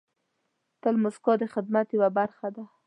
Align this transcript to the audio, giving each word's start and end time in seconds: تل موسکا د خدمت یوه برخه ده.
تل 0.81 0.95
موسکا 1.03 1.33
د 1.41 1.43
خدمت 1.53 1.87
یوه 1.97 2.09
برخه 2.17 2.47
ده. 2.55 2.63